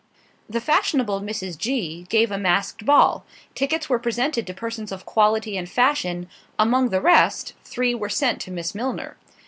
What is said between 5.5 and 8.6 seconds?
and fashion; among the rest, three were sent to